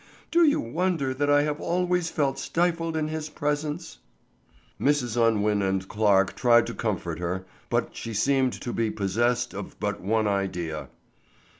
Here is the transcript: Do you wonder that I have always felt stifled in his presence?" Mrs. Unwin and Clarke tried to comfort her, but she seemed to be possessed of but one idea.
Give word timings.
Do 0.31 0.43
you 0.43 0.59
wonder 0.59 1.13
that 1.13 1.29
I 1.29 1.43
have 1.43 1.61
always 1.61 2.09
felt 2.09 2.39
stifled 2.39 2.97
in 2.97 3.09
his 3.09 3.29
presence?" 3.29 3.99
Mrs. 4.81 5.15
Unwin 5.15 5.61
and 5.61 5.87
Clarke 5.87 6.35
tried 6.35 6.65
to 6.65 6.73
comfort 6.73 7.19
her, 7.19 7.45
but 7.69 7.95
she 7.95 8.11
seemed 8.15 8.53
to 8.61 8.73
be 8.73 8.89
possessed 8.89 9.53
of 9.53 9.79
but 9.79 10.01
one 10.01 10.27
idea. 10.27 10.89